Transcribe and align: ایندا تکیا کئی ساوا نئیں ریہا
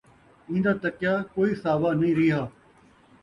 ایندا 0.49 0.73
تکیا 0.83 1.13
کئی 1.33 1.51
ساوا 1.61 1.91
نئیں 1.99 2.15
ریہا 2.17 2.43